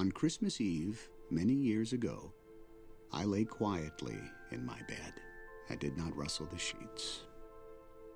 [0.00, 2.32] On Christmas Eve, many years ago,
[3.12, 4.18] I lay quietly
[4.50, 5.12] in my bed.
[5.68, 7.24] I did not rustle the sheets.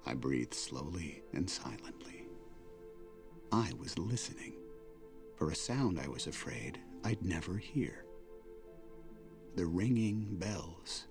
[0.07, 2.27] I breathed slowly and silently.
[3.53, 4.55] I was listening
[5.37, 8.07] for a sound I was afraid I'd never hear
[9.55, 11.07] the ringing bells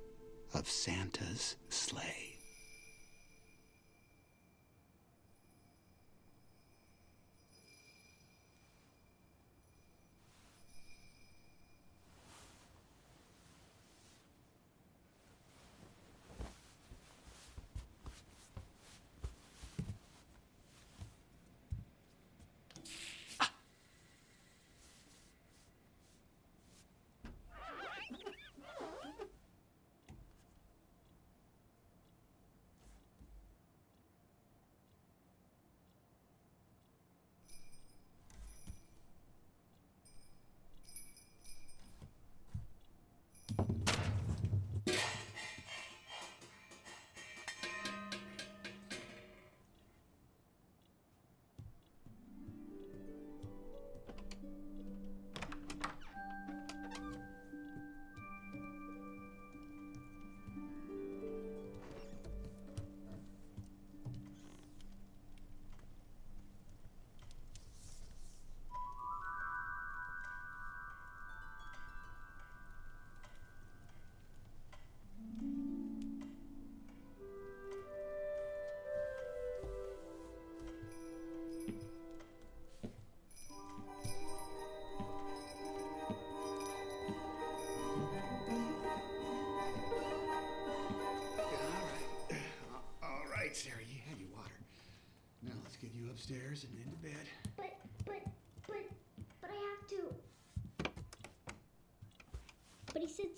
[0.55, 2.32] of Santa's sleigh.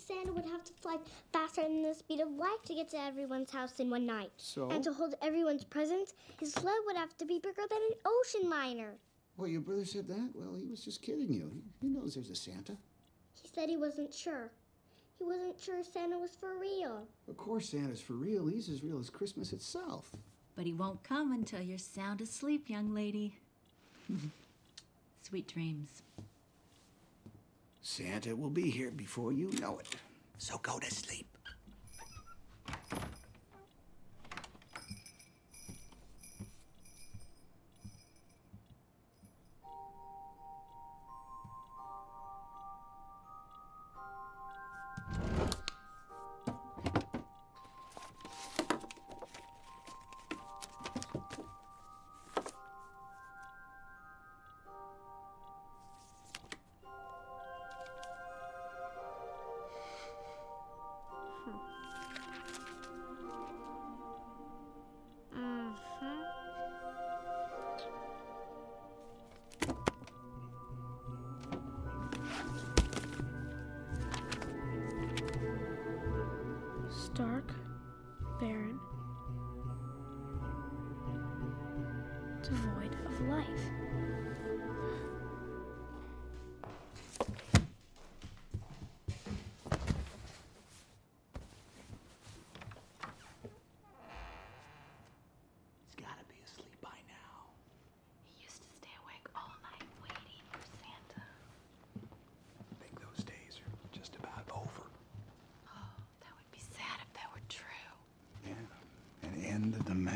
[0.05, 0.97] Santa would have to fly
[1.33, 4.31] faster than the speed of light to get to everyone's house in one night.
[4.37, 4.69] So?
[4.69, 8.49] And to hold everyone's presents, his sled would have to be bigger than an ocean
[8.49, 8.95] liner.
[9.37, 10.29] Well, your brother said that?
[10.33, 11.51] Well, he was just kidding you.
[11.53, 12.77] He, he knows there's a Santa.
[13.41, 14.51] He said he wasn't sure.
[15.17, 17.07] He wasn't sure Santa was for real.
[17.27, 18.47] Of course, Santa's for real.
[18.47, 20.11] He's as real as Christmas itself.
[20.55, 23.37] But he won't come until you're sound asleep, young lady.
[25.23, 26.03] Sweet dreams.
[27.87, 29.95] Santa will be here before you know it.
[30.39, 31.24] So go to sleep.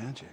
[0.10, 0.28] 安全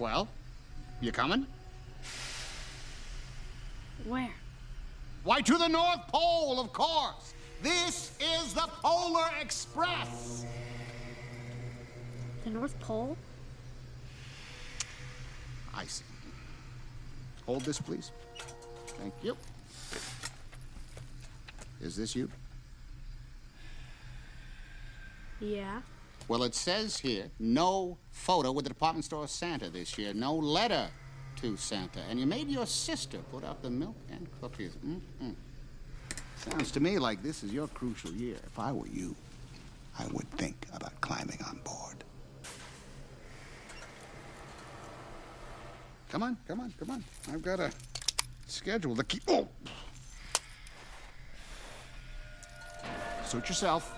[0.00, 0.28] Well,
[1.02, 1.46] you coming?
[4.06, 4.32] Where?
[5.24, 7.34] Why, to the North Pole, of course.
[7.62, 10.46] This is the Polar Express.
[12.44, 13.14] The North Pole?
[15.74, 16.04] I see.
[17.44, 18.10] Hold this, please.
[18.86, 19.36] Thank you.
[21.82, 22.30] Is this you?
[25.40, 25.82] Yeah.
[26.26, 30.88] Well, it says here no photo with the department store Santa this year, no letter
[31.36, 32.00] to Santa.
[32.08, 34.72] And you made your sister put out the milk and cookies.
[34.86, 35.34] Mm-mm.
[36.36, 38.36] Sounds to me like this is your crucial year.
[38.46, 39.16] If I were you,
[39.98, 42.04] I would think about climbing on board.
[46.10, 47.04] Come on, come on, come on.
[47.32, 47.70] I've got a
[48.46, 49.22] schedule to keep.
[49.28, 49.48] Oh!
[53.24, 53.94] Suit yourself.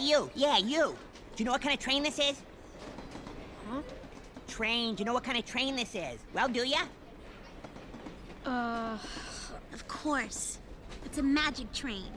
[0.00, 0.30] Hey, you.
[0.34, 0.96] Yeah, you.
[1.36, 2.40] Do you know what kind of train this is?
[3.70, 3.82] Huh?
[4.48, 4.94] Train.
[4.94, 6.18] Do you know what kind of train this is?
[6.34, 6.78] Well, do ya?
[8.44, 8.98] Uh,
[9.72, 10.58] Of course.
[11.04, 12.10] It's a magic train.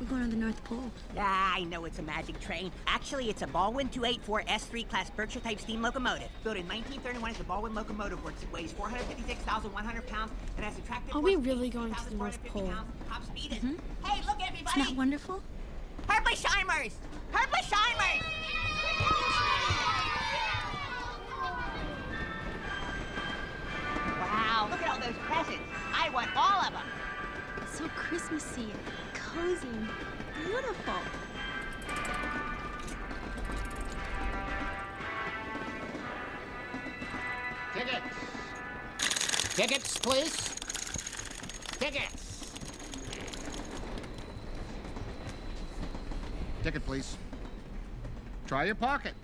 [0.00, 0.90] We're going to the North Pole.
[1.16, 2.72] Ah, I know it's a magic train.
[2.88, 6.28] Actually, it's a Baldwin 284 S3 class Berkshire type steam locomotive.
[6.42, 8.42] Built in 1931 as the Baldwin Locomotive Works.
[8.42, 12.42] It weighs 456,100 pounds and has a tractive Are we really going to the North
[12.46, 12.66] Pole?
[12.66, 12.90] pounds.
[13.08, 13.58] Top speed is...
[14.04, 14.80] Hey, look, everybody!
[14.80, 15.40] Isn't that wonderful?
[16.32, 16.94] Herpelsheimer's!
[17.30, 18.24] Herpelsheimer's!
[24.18, 25.60] Wow, look at all those presents.
[25.94, 26.82] I want all of them.
[27.70, 28.80] So Christmassy and
[29.12, 29.88] cozy and
[30.46, 30.94] beautiful.
[37.74, 39.54] Tickets.
[39.54, 40.54] Tickets, please.
[41.78, 42.22] Tickets.
[46.62, 47.16] Ticket, please.
[48.46, 49.14] Try your pocket.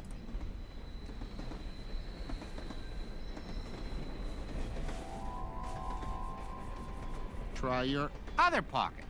[7.55, 9.05] Try your other pocket.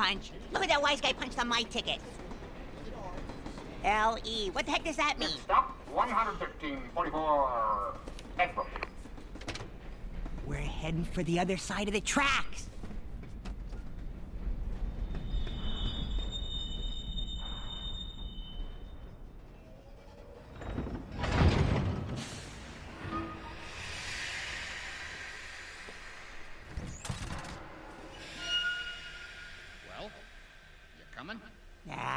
[0.00, 0.32] Punch.
[0.52, 1.98] Look at that wise guy punched on my ticket.
[3.84, 4.48] L.E.
[4.50, 5.28] What the heck does that mean?
[5.44, 7.94] Stop 115.44
[8.38, 8.66] April.
[10.46, 12.69] We're heading for the other side of the tracks.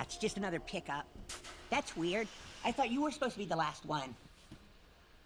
[0.03, 1.07] It's just another pickup.
[1.69, 2.27] That's weird.
[2.63, 4.13] I thought you were supposed to be the last one.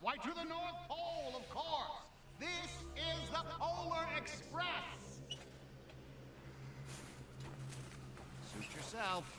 [0.01, 2.03] Why, to the North Pole, of course.
[2.39, 2.50] This
[2.96, 4.67] is the Polar Express.
[8.53, 9.37] Suit yourself.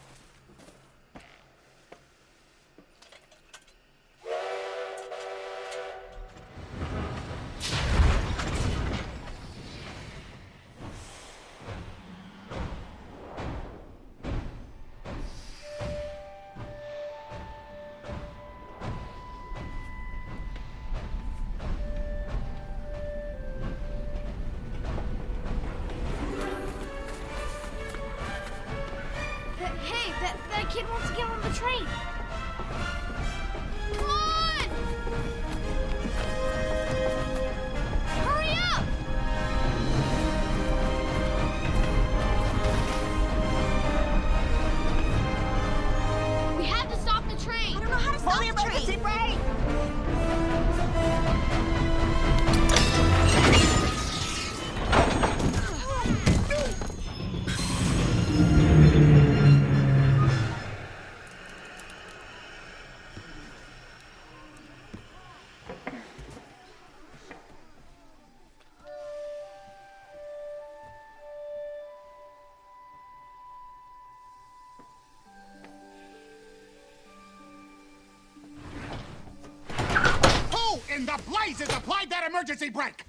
[81.48, 83.04] Blazes applied that emergency brake?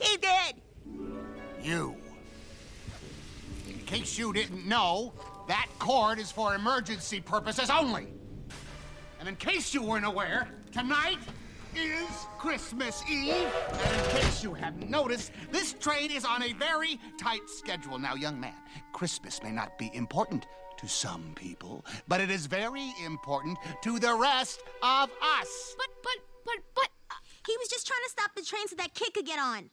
[0.00, 0.56] He did!
[1.62, 1.96] You.
[3.68, 5.12] In case you didn't know,
[5.46, 8.08] that cord is for emergency purposes only.
[9.20, 11.18] And in case you weren't aware, tonight
[11.74, 13.46] is Christmas Eve.
[13.72, 17.98] And in case you hadn't noticed, this train is on a very tight schedule.
[17.98, 18.54] Now, young man,
[18.92, 20.46] Christmas may not be important
[20.78, 25.74] to some people, but it is very important to the rest of us.
[25.78, 26.88] But, but, but, but.
[27.46, 29.70] He was just trying to stop the train so that kid could get on.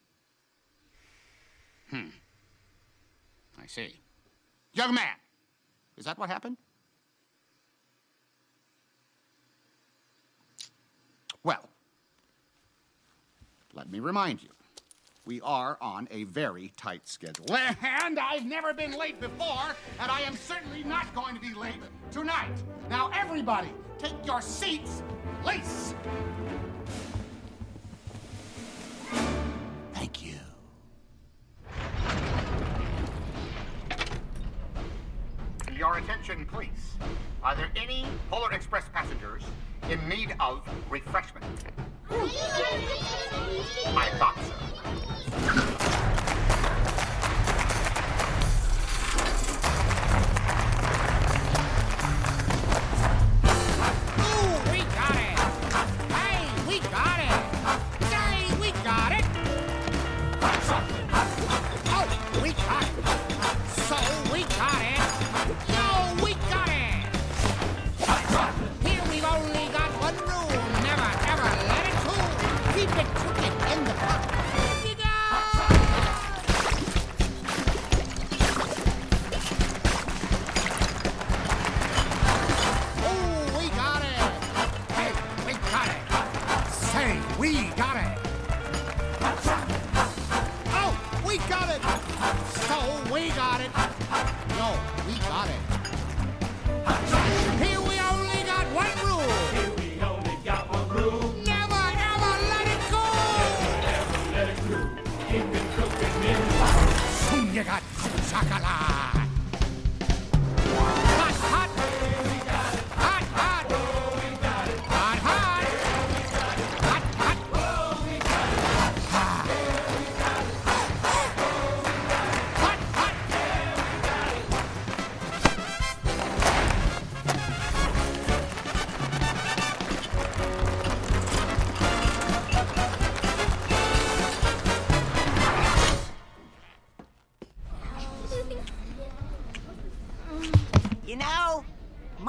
[1.89, 2.10] Hmm.
[3.62, 4.00] I see.
[4.74, 5.15] Young man,
[5.98, 6.58] is that what happened?
[11.44, 11.70] Well,
[13.74, 14.50] let me remind you,
[15.25, 17.46] we are on a very tight schedule.
[18.03, 21.74] And I've never been late before, and I am certainly not going to be late
[22.12, 22.53] tonight.
[22.89, 25.03] Now, everybody, take your seats,
[25.44, 25.96] please.
[35.83, 36.95] Your attention, please.
[37.43, 39.43] Are there any Polar Express passengers
[39.89, 41.43] in need of refreshment?
[42.09, 44.39] I thought
[46.07, 46.12] so.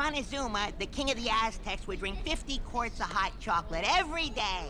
[0.04, 4.66] Montezuma, the king of the Aztecs, would drink 50 quarts of hot chocolate every day.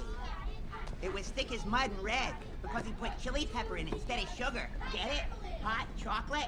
[1.02, 4.22] It was thick as mud and red because he put chili pepper in it instead
[4.22, 4.68] of sugar.
[4.92, 5.24] Get it?
[5.64, 6.46] Hot chocolate?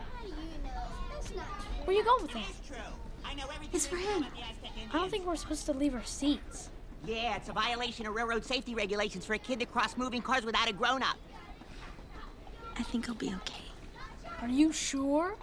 [1.84, 2.44] Where you going with that?
[2.48, 2.76] It's true.
[3.24, 4.18] I know everything It's for him.
[4.18, 6.70] about the Aztec I don't think we're supposed to leave our seats.
[7.04, 10.44] Yeah, it's a violation of railroad safety regulations for a kid to cross moving cars
[10.44, 11.16] without a grown-up.
[12.78, 13.64] I think I'll be okay.
[14.42, 15.34] Are you sure?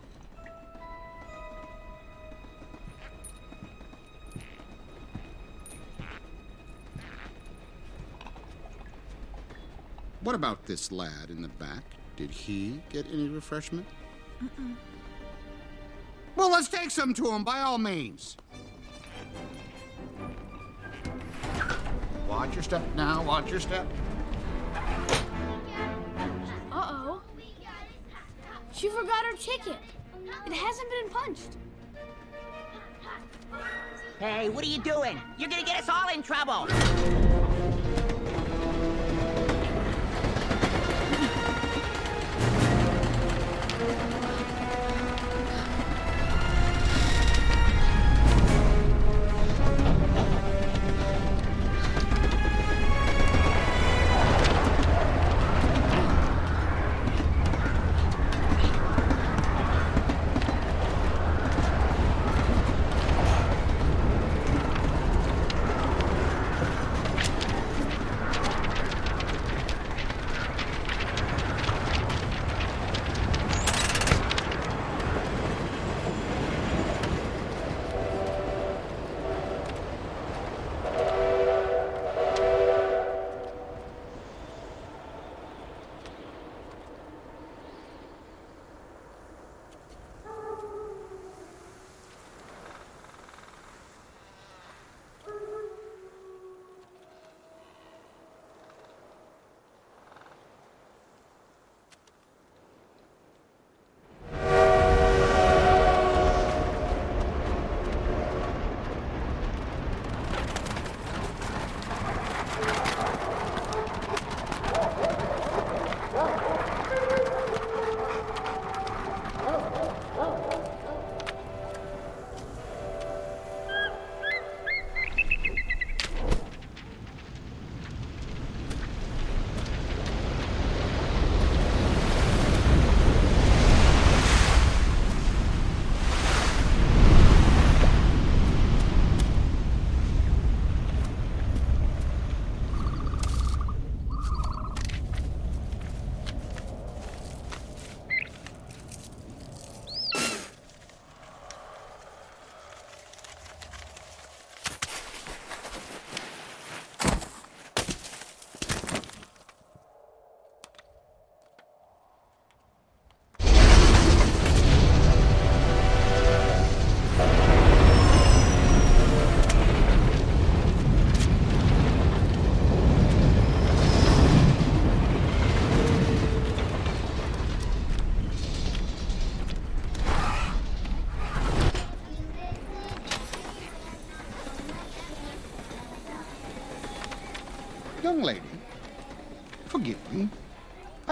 [10.23, 11.83] What about this lad in the back?
[12.15, 13.85] Did he get any refreshment?
[14.41, 14.75] Mm-mm.
[16.37, 18.37] Well, let's take some to him by all means.
[22.29, 23.85] Watch your step now, watch your step.
[26.71, 27.21] Uh-oh.
[28.71, 29.77] She forgot her ticket.
[30.47, 31.57] It hasn't been punched.
[34.19, 35.19] Hey, what are you doing?
[35.37, 36.67] You're gonna get us all in trouble.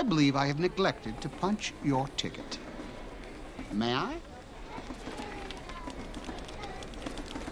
[0.02, 2.58] I believe I have neglected to punch your ticket.
[3.72, 4.16] May I?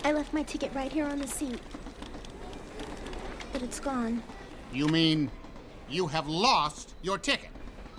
[0.03, 1.59] I left my ticket right here on the seat.
[3.53, 4.23] But it's gone.
[4.73, 5.29] You mean
[5.87, 7.51] you have lost your ticket?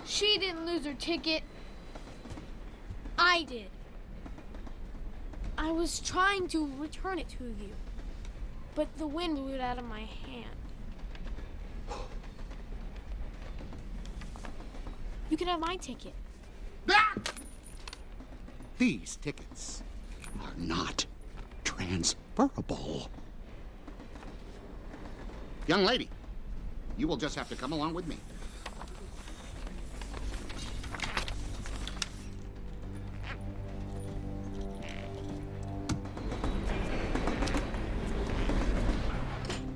[0.05, 1.43] She didn't lose her ticket.
[3.17, 3.69] I did.
[5.57, 7.71] I was trying to return it to you,
[8.75, 10.60] but the wind blew it out of my hand.
[15.41, 16.13] Can have my ticket.
[16.87, 17.15] Ah!
[18.77, 19.81] These tickets
[20.39, 21.07] are not
[21.63, 23.09] transferable.
[25.65, 26.09] Young lady,
[26.95, 28.17] you will just have to come along with me.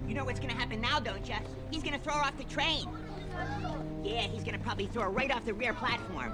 [0.07, 1.35] You know what's gonna happen now, don't you?
[1.71, 2.87] He's gonna throw her off the train.
[4.03, 6.31] Yeah, he's gonna probably throw her right off the rear platform.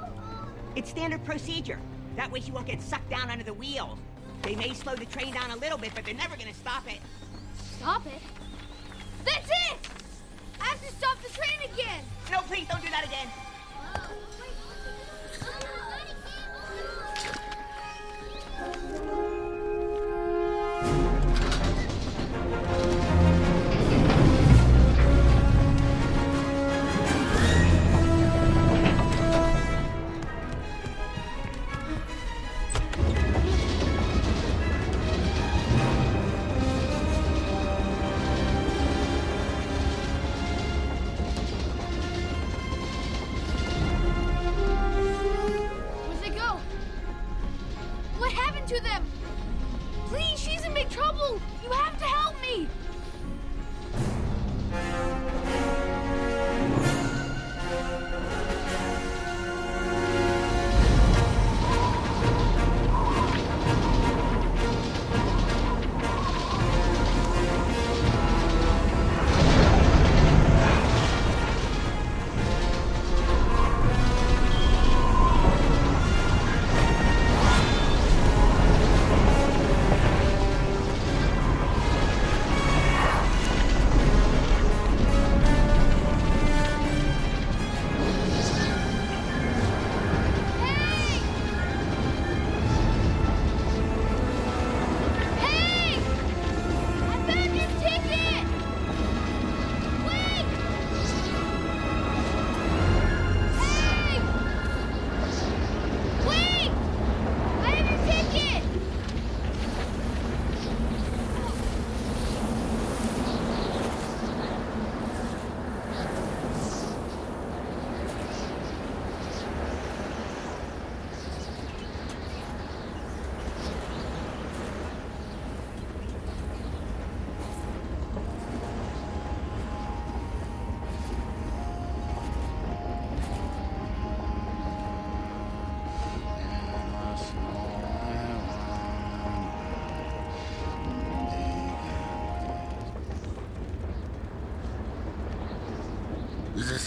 [0.75, 1.79] It's standard procedure.
[2.15, 3.97] That way she won't get sucked down under the wheels.
[4.41, 6.99] They may slow the train down a little bit, but they're never gonna stop it.
[7.77, 8.21] Stop it?
[9.23, 9.77] That's it!
[10.59, 12.03] I have to stop the train again!
[12.31, 13.27] No, please don't do that again.
[13.95, 14.30] Oh.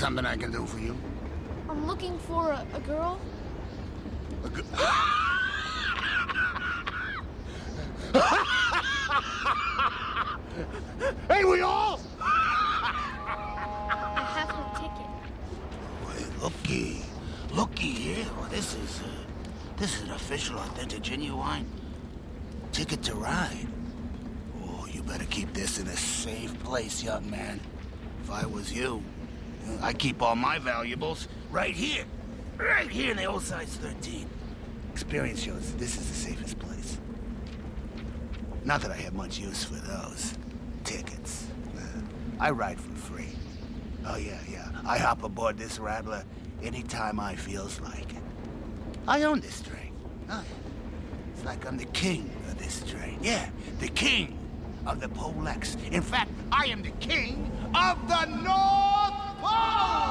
[0.04, 0.94] Something I can do for you?
[1.66, 3.18] I'm looking for a, a girl.
[4.44, 4.48] A
[11.32, 11.98] hey, we all?
[12.20, 15.08] I have her ticket.
[16.06, 17.02] Wait, looky,
[17.54, 18.26] looky here.
[18.38, 19.04] Oh, this is, uh,
[19.78, 21.64] this is an official, authentic, genuine
[22.72, 23.68] ticket to ride.
[24.66, 27.58] Oh, you better keep this in a safe place, young man.
[28.22, 29.02] If I was you,
[29.84, 32.06] I'd keep all my valuables right here,
[32.56, 34.26] right here in the old size 13.
[34.90, 36.96] Experience shows this is the safest place.
[38.64, 40.38] Not that I have much use for those
[40.84, 41.48] tickets.
[41.76, 41.80] Uh,
[42.40, 43.28] I ride for free.
[44.06, 44.70] Oh, yeah, yeah.
[44.86, 46.24] I hop aboard this rattler
[46.62, 48.22] anytime I feels like it.
[49.06, 49.92] I own this train.
[50.30, 50.42] Oh.
[51.34, 53.18] It's like I'm the king of this train.
[53.20, 54.38] Yeah, the king
[54.86, 55.76] of the Polex.
[55.92, 59.04] In fact, I am the king of the North
[59.44, 60.04] Pole!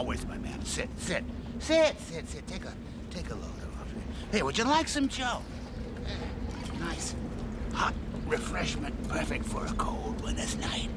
[0.00, 0.64] Now, where's my man?
[0.64, 1.22] Sit, sit.
[1.58, 2.46] Sit, sit, sit.
[2.46, 2.72] Take a,
[3.10, 3.86] take a load off.
[4.32, 5.42] Hey, would you like some Joe?
[6.78, 7.14] Nice.
[7.74, 7.92] Hot
[8.26, 10.88] refreshment, perfect for a cold winter's night.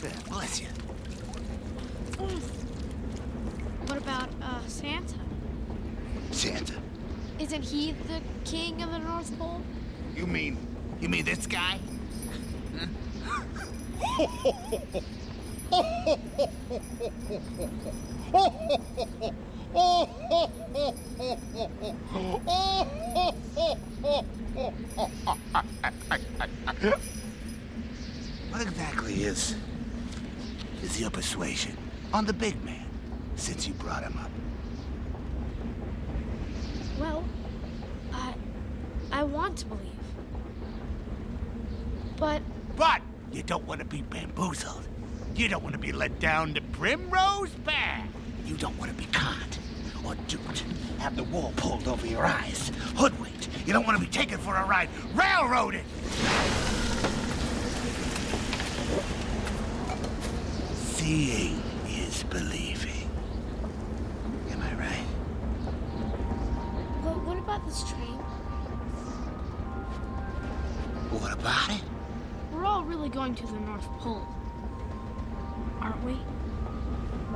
[0.00, 0.68] There, Bless you.
[3.88, 5.18] What about uh, Santa?
[6.30, 6.74] Santa.
[7.38, 9.60] Isn't he the king of the North Pole?
[10.16, 10.56] You mean,
[11.00, 11.78] you mean this guy?
[28.50, 29.56] What exactly is
[30.82, 31.76] is your persuasion
[32.12, 32.86] on the big man
[33.36, 34.30] since you brought him up?
[36.98, 37.24] Well,
[38.12, 38.34] I
[39.10, 39.82] I want to believe.
[42.16, 42.42] But
[42.76, 44.86] But you don't want to be bamboozled.
[45.34, 48.08] You don't want to be let down to primrose path.
[48.46, 49.58] You don't want to be conned
[50.04, 50.64] or duped.
[50.98, 52.70] Have the wool pulled over your eyes.
[52.96, 53.48] Hoodwinked.
[53.66, 54.88] You don't want to be taken for a ride.
[55.14, 55.84] Railroaded.
[60.74, 63.10] Seeing is believing.
[64.50, 65.06] Am I right?
[67.24, 68.18] what about this train?
[73.14, 74.26] Going to the North Pole,
[75.80, 76.18] aren't we?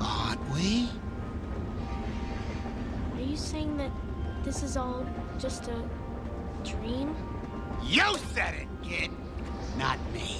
[0.00, 0.88] Aren't we?
[3.14, 3.92] Are you saying that
[4.42, 5.06] this is all
[5.38, 5.88] just a
[6.64, 7.14] dream?
[7.84, 9.12] You said it, kid.
[9.78, 10.38] Not me.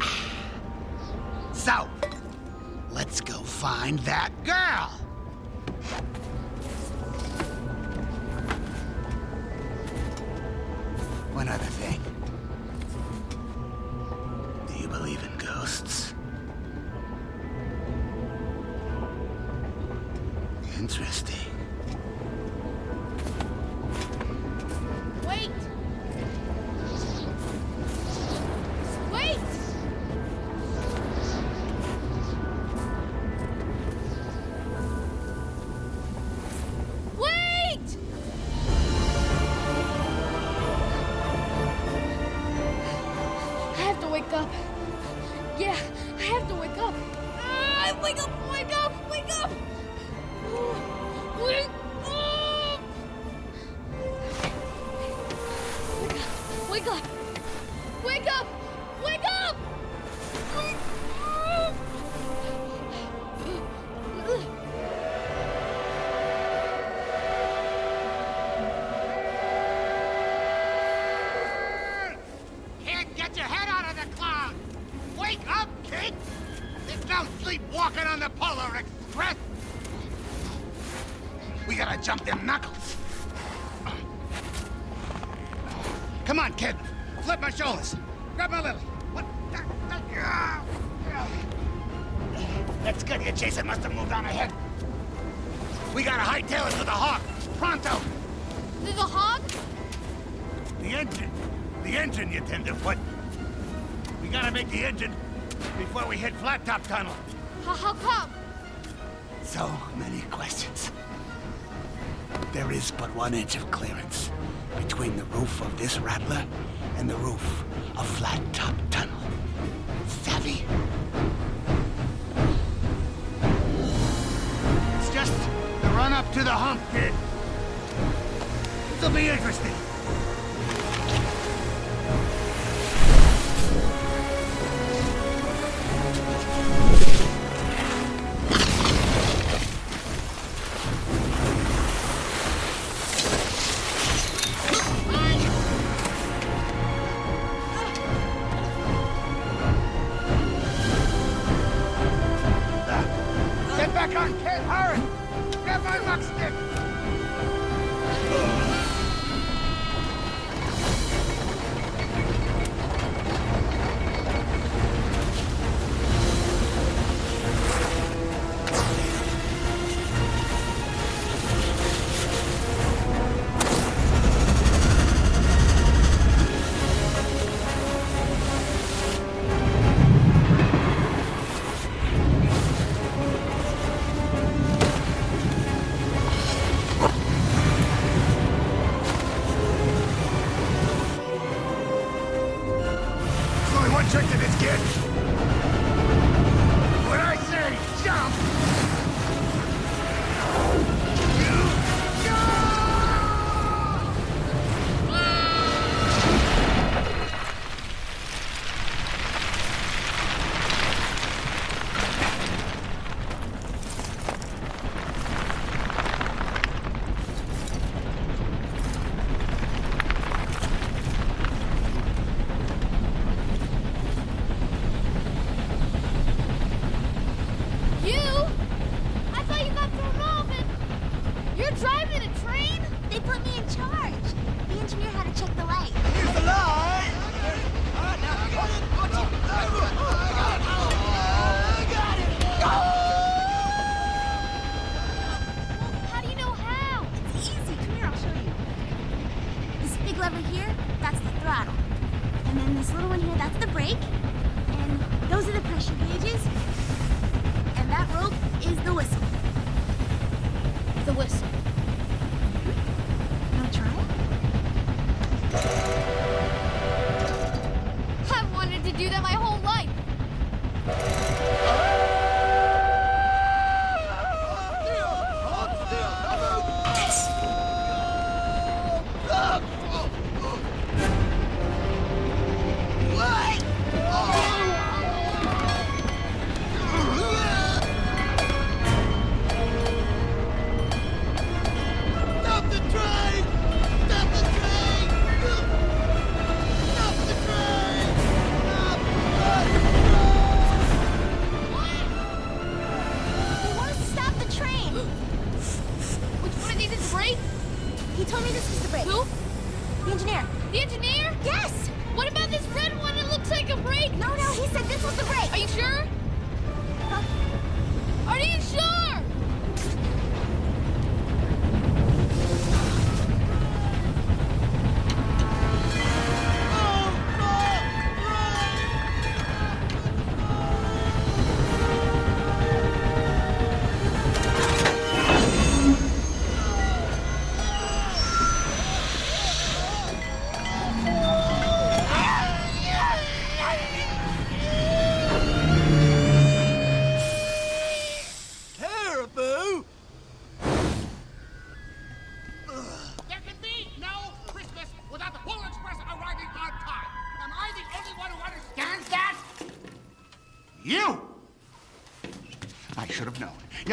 [0.00, 1.52] Ah.
[1.52, 1.88] So,
[2.92, 5.09] let's go find that girl.
[56.80, 57.09] Wake up!
[113.20, 113.79] One inch of clearance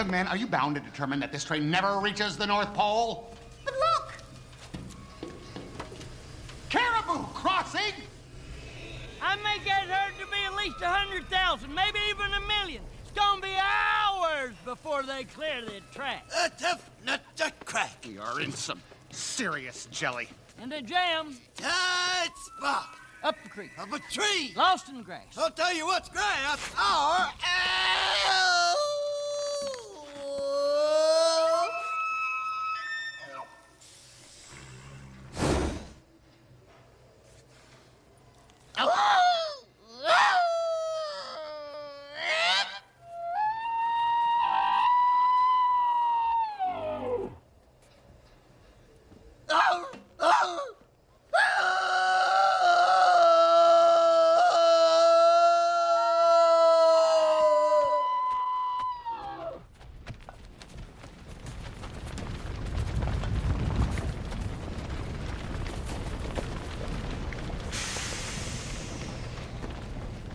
[0.07, 3.35] young man, are you bound to determine that this train never reaches the North Pole?
[3.65, 4.13] But look!
[6.69, 7.93] Caribou crossing!
[9.21, 12.83] I may get her to be at least a 100,000, maybe even a million.
[13.01, 16.25] It's gonna be hours before they clear the track.
[16.45, 18.05] A tough nut to crack.
[18.07, 20.29] We are in some serious jelly.
[20.61, 21.35] And a jam.
[21.57, 22.95] Tight spot.
[23.23, 23.71] Up the creek.
[23.77, 24.53] Up a tree.
[24.55, 25.37] Lost in the grass.
[25.37, 26.73] I'll tell you what's grass.
[26.77, 27.29] Our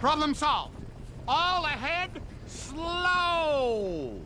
[0.03, 0.75] Problem solved.
[1.29, 2.11] All ahead,
[2.49, 4.21] slow.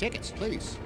[0.00, 0.78] Tickets, please.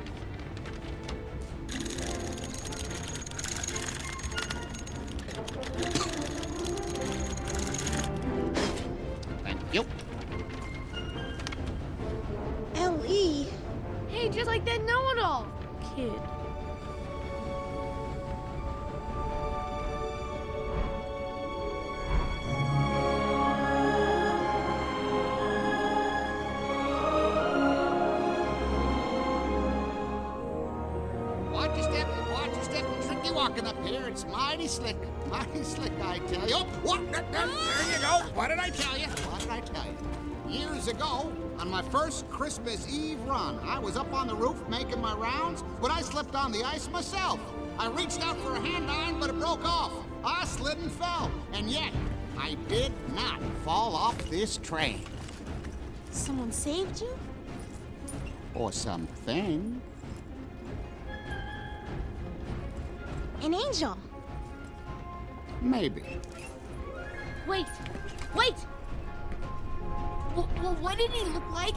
[46.24, 47.38] Slipped on the ice myself.
[47.78, 49.92] I reached out for a hand iron, but it broke off.
[50.24, 51.30] I slid and fell.
[51.52, 51.92] And yet,
[52.38, 55.02] I did not fall off this train.
[56.10, 57.14] Someone saved you?
[58.54, 59.80] Or something.
[63.42, 63.98] An angel.
[65.60, 66.04] Maybe.
[67.46, 67.66] Wait,
[68.34, 68.54] wait.
[70.34, 71.74] Well, well, what did he look like?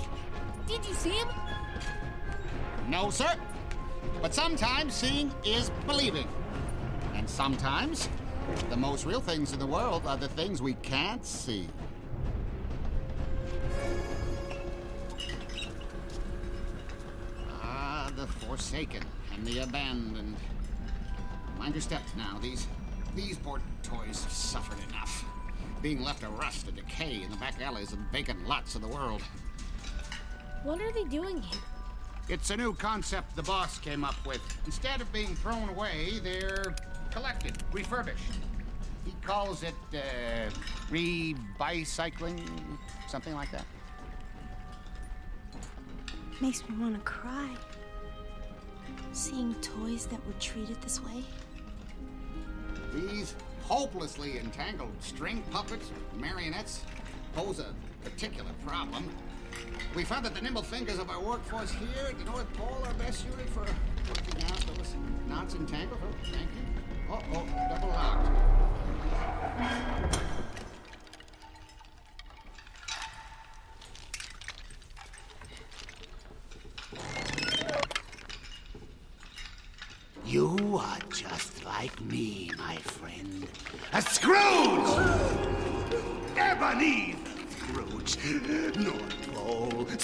[0.68, 1.28] Did you see him?
[2.88, 3.36] No, sir.
[4.22, 6.28] But sometimes seeing is believing.
[7.16, 8.10] And sometimes
[8.70, 11.68] the most real things in the world are the things we can't see.
[17.62, 19.04] Ah, the forsaken
[19.34, 20.36] and the abandoned.
[21.58, 22.38] Mind your steps now.
[22.42, 22.68] These
[23.16, 25.26] these poor toys have suffered enough.
[25.82, 28.88] Being left to rust and decay in the back alleys and vacant lots of the
[28.88, 29.22] world.
[30.64, 31.62] What are they doing here?
[32.30, 34.42] It's a new concept the boss came up with.
[34.66, 36.76] Instead of being thrown away, they're
[37.10, 38.40] collected, refurbished.
[39.06, 40.50] He calls it uh,
[40.90, 42.42] re-bicycling,
[43.08, 43.64] something like that.
[46.42, 47.50] Makes me want to cry.
[49.14, 51.24] Seeing toys that were treated this way.
[52.94, 56.82] These hopelessly entangled string puppets, marionettes,
[57.34, 57.74] pose a
[58.04, 59.10] particular problem.
[59.96, 62.94] We found that the nimble fingers of our workforce here at the North Pole are
[62.94, 64.96] best suited for working out those
[65.28, 66.00] knots entangled.
[66.04, 66.66] Oh, thank you.
[67.10, 68.28] Oh, oh, double locked.
[80.26, 83.48] You are just like me, my friend.
[83.94, 84.38] A Scrooge!
[86.38, 87.18] Ebenezer
[87.50, 88.18] Scrooge.
[88.76, 89.17] North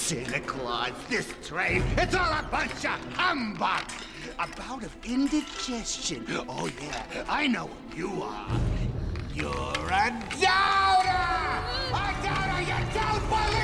[0.04, 1.82] Santa Claus, this train.
[1.96, 3.90] It's all a bunch of humbug.
[4.38, 6.26] A bout of indigestion.
[6.50, 8.60] Oh, yeah, I know what you are.
[9.34, 11.24] You're a doubter!
[11.88, 12.62] A doubter!
[12.64, 13.63] You don't believe!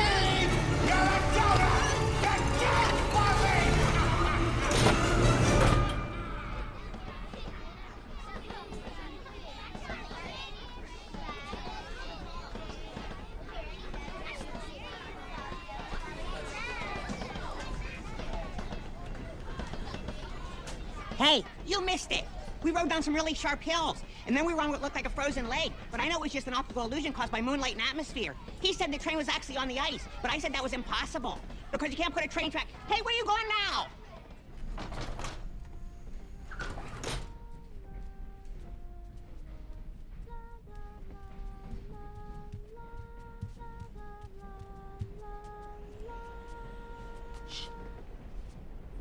[23.02, 25.72] Some really sharp hills, and then we were on what looked like a frozen lake.
[25.90, 28.36] But I know it was just an optical illusion caused by moonlight and atmosphere.
[28.62, 31.40] He said the train was actually on the ice, but I said that was impossible
[31.72, 32.68] because you can't put a train track.
[32.88, 33.88] Hey, where are you going now?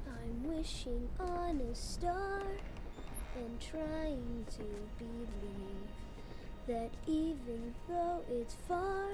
[0.07, 2.43] I'm wishing on a star
[3.39, 4.65] and trying to
[4.99, 5.89] believe
[6.67, 9.09] that even though it's far,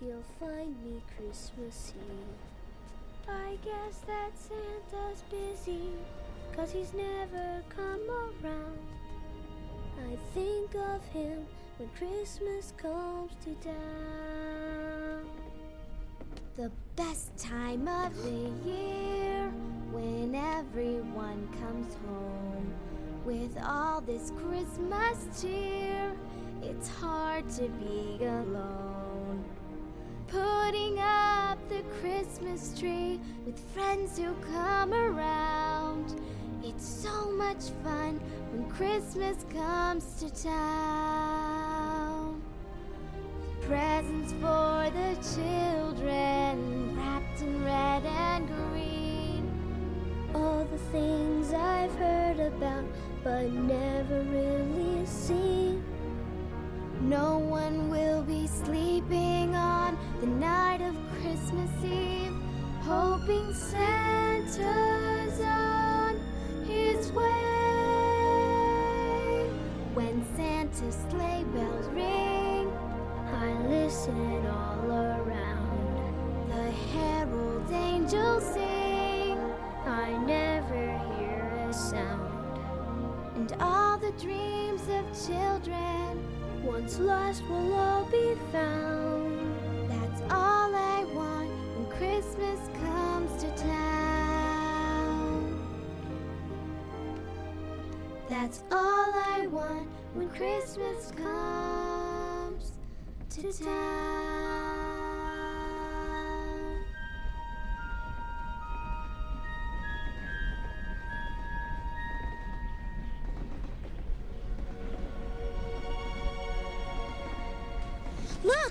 [0.00, 3.28] he'll find me Christmas Eve.
[3.28, 5.90] I guess that Santa's busy,
[6.56, 8.78] cause he's never come around.
[10.10, 11.46] I think of him
[11.78, 15.26] when Christmas comes to town.
[16.56, 19.50] The best time of the year
[19.92, 22.74] when everyone comes home
[23.24, 26.12] with all this Christmas cheer.
[26.62, 29.44] It's hard to be alone.
[30.26, 36.20] Putting up the Christmas tree with friends who come around.
[36.64, 38.20] It's so much fun
[38.52, 42.42] when Christmas comes to town.
[43.60, 49.50] Presents for the children, wrapped in red and green.
[50.34, 52.84] All the things I've heard about
[53.24, 55.82] but never really seen.
[57.00, 62.34] No one will be sleeping on the night of Christmas Eve,
[62.80, 66.16] hoping Santa's on
[66.66, 67.22] his way.
[69.94, 72.72] When Santa's sleigh bells ring,
[73.34, 76.48] I listen all around.
[76.48, 79.38] the herald angels sing,
[79.86, 82.21] I never hear a sound.
[83.42, 86.22] And all the dreams of children.
[86.62, 89.36] Once lost will all be found.
[89.88, 95.58] That's all I want when Christmas comes to town.
[98.28, 102.78] That's all I want when Christmas comes
[103.30, 104.81] to town.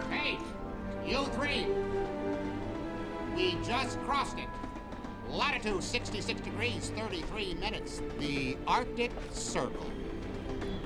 [0.09, 0.37] Hey,
[1.05, 1.65] you three.
[3.35, 4.49] We just crossed it.
[5.29, 8.01] Latitude 66 degrees, 33 minutes.
[8.19, 9.85] The Arctic Circle.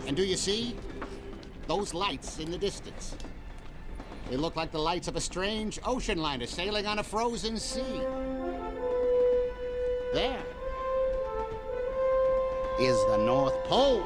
[0.08, 0.76] And do you see?
[1.68, 3.16] Those lights in the distance.
[4.30, 8.02] They look like the lights of a strange ocean liner sailing on a frozen sea.
[10.14, 10.45] There
[12.80, 14.04] is the North Pole.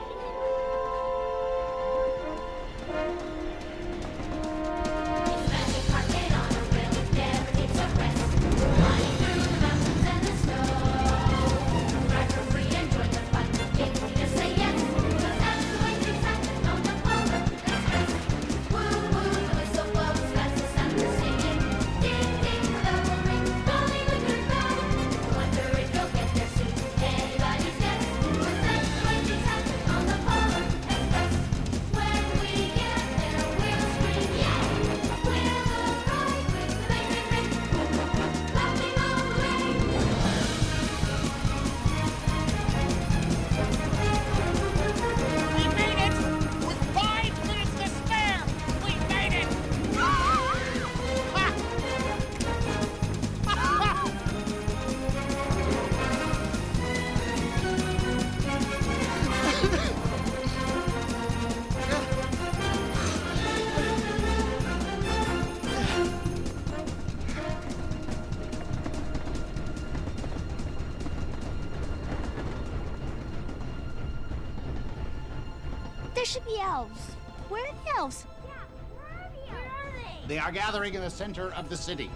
[80.80, 82.10] Gathering in the center of the city.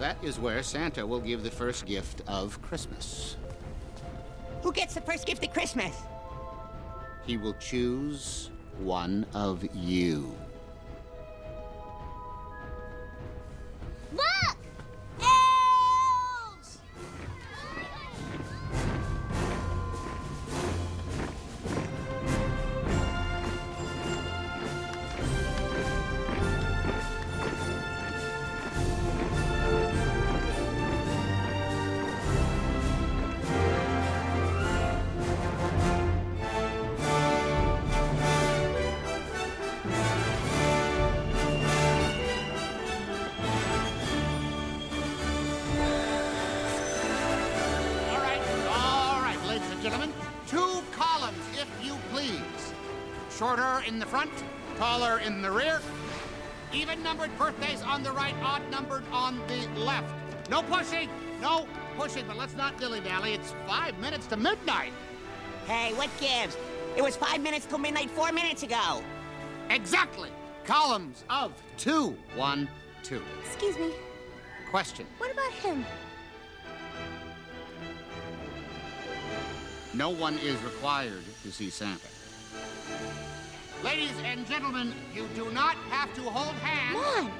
[0.00, 3.36] That is where Santa will give the first gift of Christmas.
[4.62, 5.94] Who gets the first gift at Christmas?
[7.26, 10.34] He will choose one of you.
[62.64, 63.34] not dilly-dally.
[63.34, 64.94] It's five minutes to midnight.
[65.66, 66.56] Hey, what gives?
[66.96, 69.02] It was five minutes till midnight four minutes ago.
[69.68, 70.30] Exactly.
[70.64, 72.66] Columns of two, one,
[73.02, 73.20] two.
[73.44, 73.92] Excuse me.
[74.70, 75.04] Question.
[75.18, 75.84] What about him?
[79.92, 82.08] No one is required to see Santa.
[83.84, 87.04] Ladies and gentlemen, you do not have to hold hands.
[87.04, 87.32] Come on.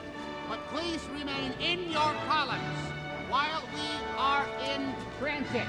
[0.50, 2.93] But please remain in your columns
[3.34, 5.66] while we are in transit.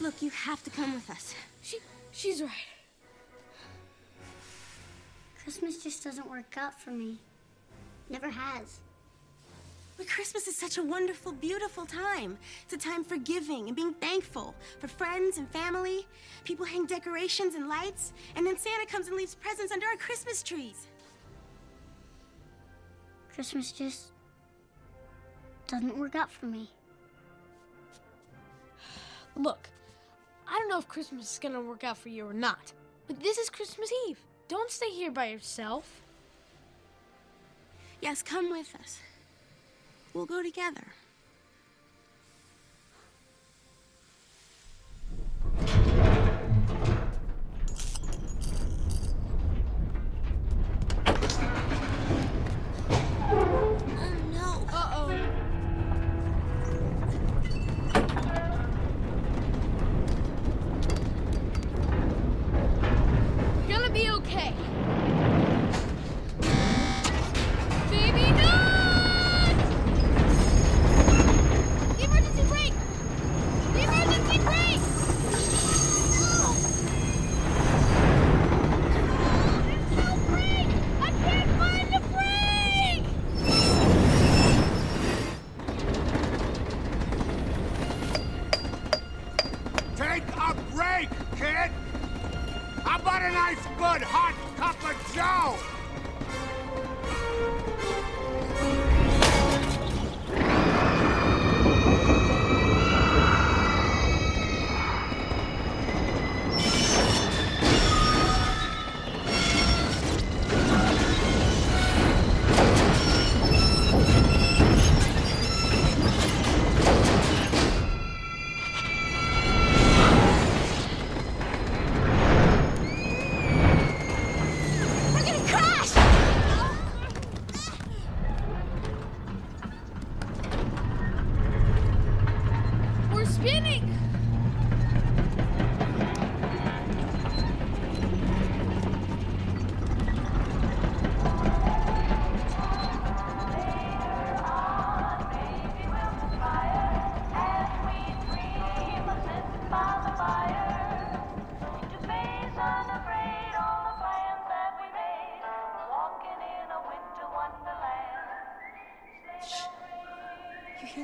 [0.00, 1.34] Look, you have to come with us.
[1.60, 1.78] She,
[2.12, 2.50] she's right.
[5.42, 7.18] Christmas just doesn't work out for me.
[8.08, 8.78] Never has.
[9.98, 12.38] But Christmas is such a wonderful, beautiful time.
[12.62, 16.06] It's a time for giving and being thankful for friends and family.
[16.44, 20.44] People hang decorations and lights, and then Santa comes and leaves presents under our Christmas
[20.44, 20.86] trees.
[23.34, 24.12] Christmas just
[25.66, 26.70] doesn't work out for me.
[29.36, 29.68] Look,
[30.46, 32.72] I don't know if Christmas is gonna work out for you or not,
[33.08, 34.20] but this is Christmas Eve.
[34.46, 36.02] Don't stay here by yourself.
[38.00, 39.00] Yes, come with us.
[40.18, 40.82] We'll go together.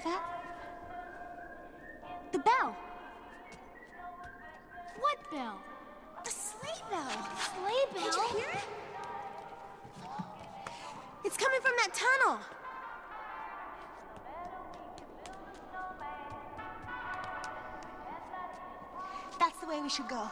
[0.05, 0.23] That?
[2.33, 2.77] The bell.
[5.01, 5.59] What bell?
[6.25, 7.11] The sleigh bell.
[7.39, 8.05] Sleigh bell?
[8.05, 8.65] Did you hear it?
[11.25, 12.39] It's coming from that tunnel.
[19.39, 20.31] That's the way we should go.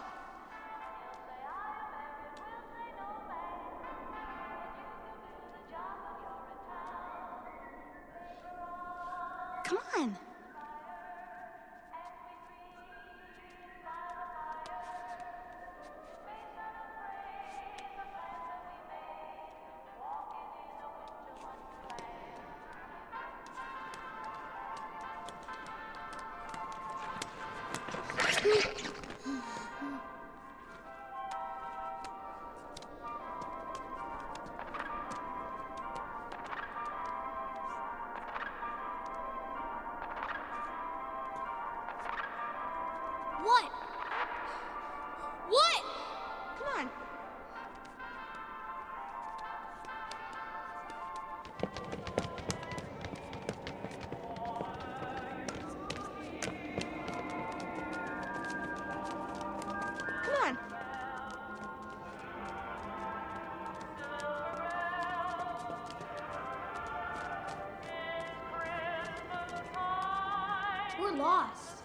[71.02, 71.82] We're lost.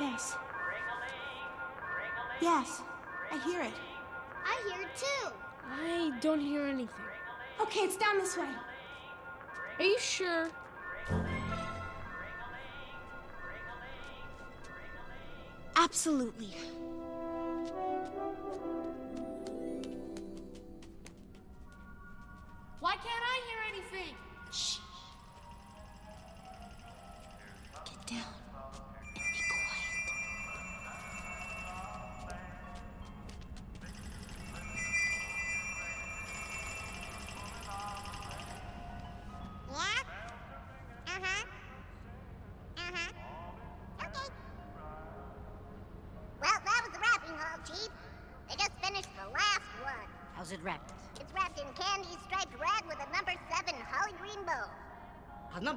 [0.00, 0.36] Yes.
[2.40, 2.82] Yes,
[3.30, 3.74] I hear it.
[4.42, 5.28] I hear it too.
[5.70, 6.88] I don't hear anything.
[7.60, 8.48] Okay, it's down this way.
[9.78, 10.48] Are you sure?
[15.76, 16.54] Absolutely.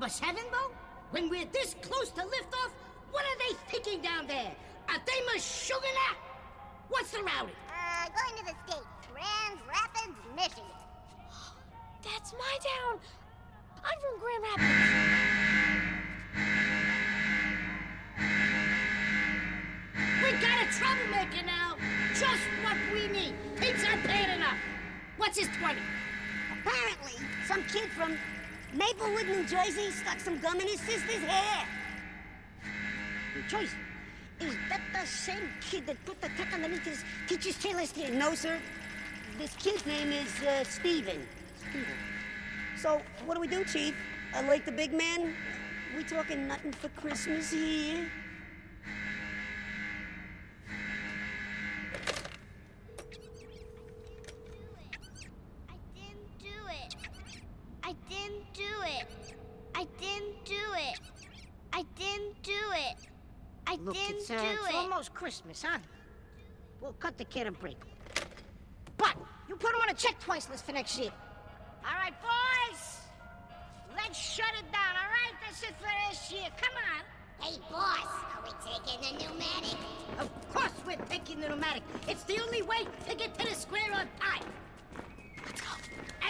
[0.08, 0.72] A number seven bow?
[1.12, 2.72] When we're this close to liftoff,
[3.12, 4.56] what are they thinking down there?
[4.88, 6.16] Are they Meshuggah?
[6.88, 7.54] What's the routing?
[7.68, 8.88] Uh, going to the States.
[9.12, 10.64] Grand Rapids, Michigan.
[12.06, 13.00] That's my town.
[13.84, 15.18] I'm from Grand Rapids.
[20.24, 21.76] We got a troublemaker now.
[22.14, 23.34] Just what we need.
[23.58, 24.58] Things aren't paying enough.
[25.18, 25.82] What's his 20?
[26.54, 28.18] Apparently, some kid from
[28.74, 31.66] Maplewood, New Jersey stuck some gum in his sister's hair.
[33.36, 33.78] New Jersey?
[34.40, 38.12] Is that the same kid that put the tack underneath his teacher's tail last year?
[38.12, 38.58] No, sir.
[39.40, 41.26] This kid's name is uh, Steven.
[41.70, 41.86] Steven.
[42.78, 43.96] So, what do we do, Chief?
[44.36, 45.34] Uh, like the big man?
[45.96, 48.06] We talking nothing for Christmas here?
[65.18, 65.80] Christmas, huh?
[66.80, 67.80] We'll cut the kid a break.
[68.98, 69.16] But
[69.50, 71.10] you put him on a check twice list for next year.
[71.84, 73.00] All right, boys.
[73.96, 75.34] Let's shut it down, all right?
[75.42, 76.48] That's it for this year.
[76.62, 77.02] Come on.
[77.44, 78.06] Hey, boss,
[78.36, 79.80] are we taking the pneumatic?
[80.20, 81.82] Of course we're taking the pneumatic.
[82.08, 84.48] It's the only way to get to the square on time.
[85.48, 85.68] Let's go.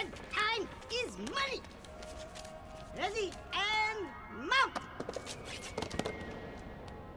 [0.00, 0.66] And time
[1.04, 1.60] is money.
[2.96, 4.78] Ready and mount.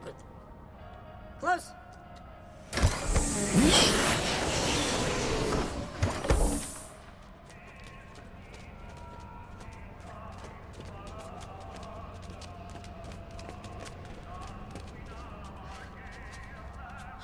[0.04, 0.16] Good.
[1.42, 1.72] Close.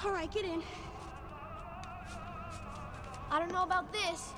[0.04, 0.64] All right, get in.
[3.30, 4.34] I don't know about this.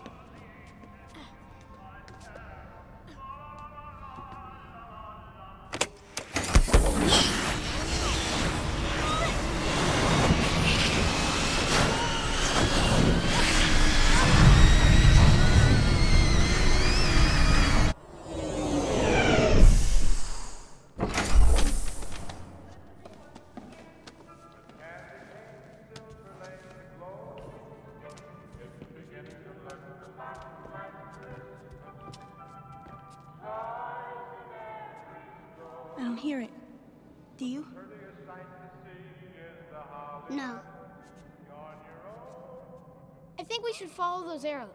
[43.50, 44.70] Think we should follow those arrows.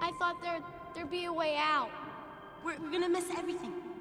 [0.00, 0.62] I thought there
[0.94, 1.90] there'd be a way out.
[2.64, 3.93] We're, we're gonna miss everything.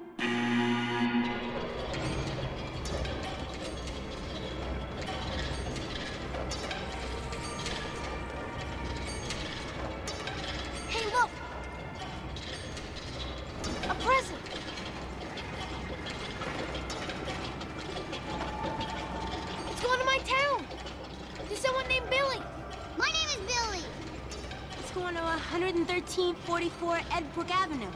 [25.52, 27.92] 11344 Edbrook Avenue.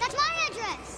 [0.00, 0.93] That's my address.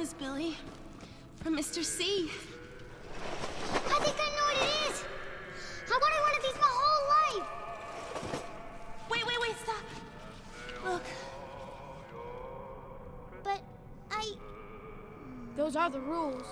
[0.00, 0.56] Christmas, Billy.
[1.42, 1.84] From Mr.
[1.84, 2.30] C.
[3.74, 5.04] I think I know what it is.
[5.88, 7.48] I wanted one of these my whole life.
[9.10, 9.84] Wait, wait, wait, stop.
[10.86, 11.02] Look.
[13.44, 13.60] But
[14.10, 14.32] I.
[15.54, 16.46] Those are the rules.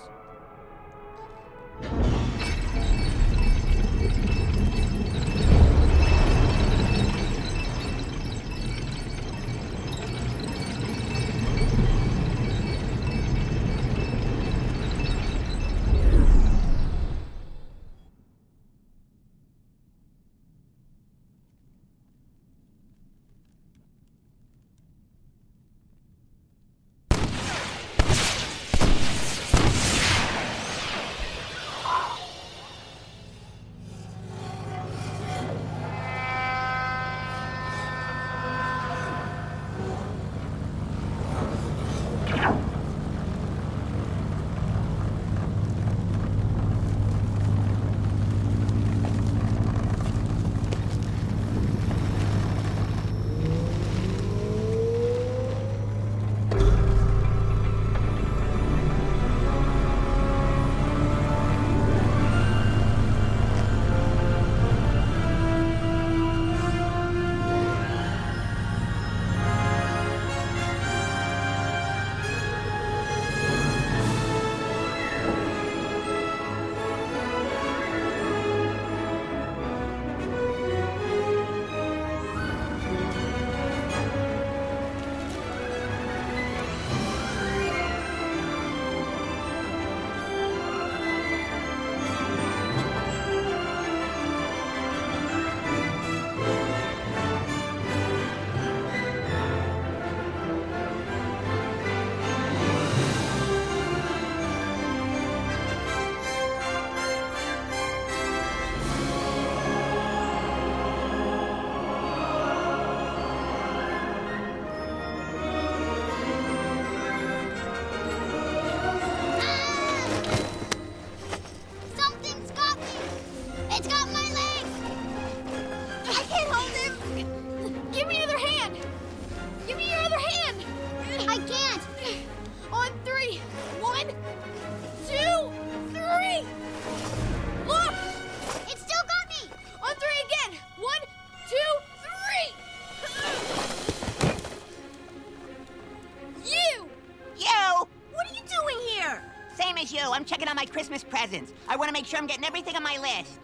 [150.69, 151.53] Christmas presents.
[151.67, 153.39] I want to make sure I'm getting everything on my list.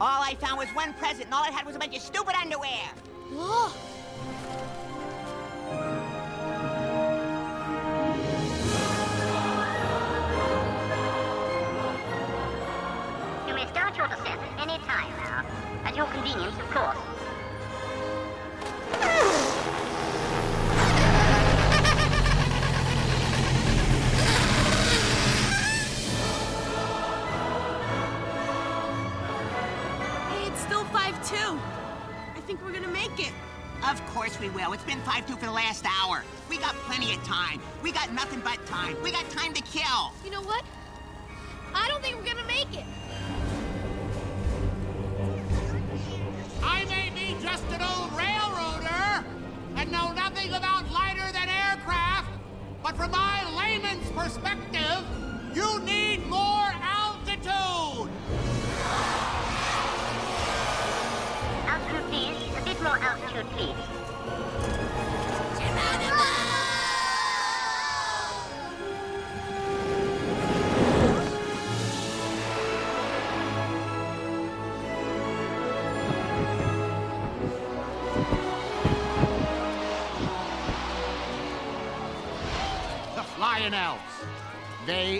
[0.00, 2.34] All I found was one present, and all I had was a bunch of stupid
[2.34, 2.90] underwear.
[3.30, 3.72] Look.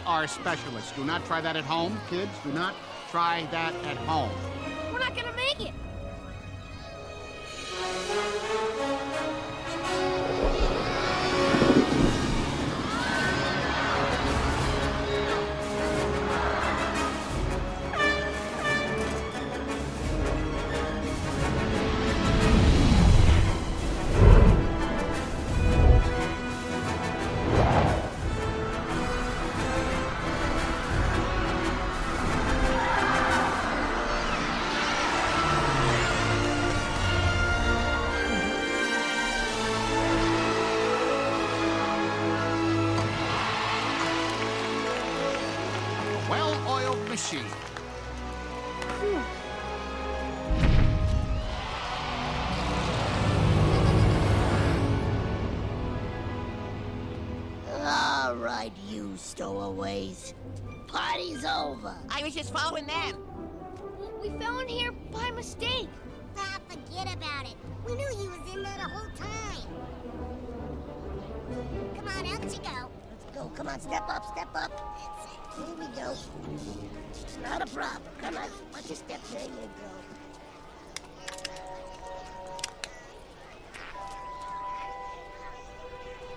[0.06, 0.92] Are specialists.
[0.92, 2.30] Do not try that at home, kids.
[2.44, 2.74] Do not
[3.10, 4.30] try that at home.
[47.12, 47.44] Well-oiled machine.
[57.84, 60.34] All right, you stowaways.
[60.86, 61.94] Party's over.
[62.10, 63.16] I was just following them.
[64.22, 65.88] We fell in here by mistake.
[66.36, 67.56] Ah, forget about it.
[67.86, 69.66] We knew you was in there the whole time.
[71.96, 72.91] Come on, out you go.
[73.34, 73.50] Go.
[73.54, 74.70] Come on, step up, step up.
[75.56, 76.14] Here we go.
[77.10, 78.02] It's not a problem.
[78.20, 79.20] Come on, watch your step.
[79.32, 80.02] There you go.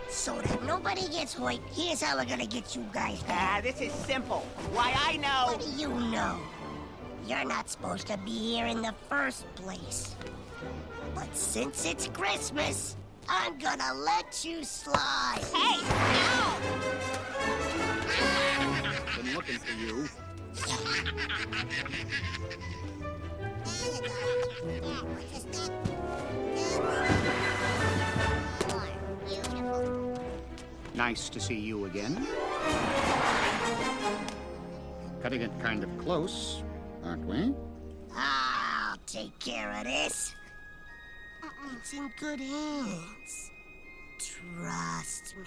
[0.10, 3.92] So that nobody gets hurt, here's how we're gonna get you guys Ah, this is
[3.92, 4.46] simple.
[4.74, 5.54] Why, I know.
[5.54, 6.40] What do you know?
[7.28, 10.16] You're not supposed to be here in the first place.
[11.14, 12.96] But since it's Christmas,
[13.28, 15.42] I'm gonna let you slide.
[15.54, 15.82] Hey,
[16.14, 16.58] no!
[19.18, 20.08] Been looking for you.
[30.94, 32.28] Nice to see you again.
[35.22, 36.64] Cutting it kind of close,
[37.04, 37.54] aren't we?
[38.16, 40.34] I'll take care of this.
[41.74, 43.52] It's in good hands.
[44.20, 45.44] Trust me.